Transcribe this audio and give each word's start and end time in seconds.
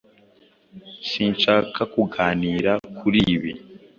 Sinshaka 1.09 1.81
kuganira 1.93 2.71
kuri 2.97 3.19
ibi. 3.35 3.51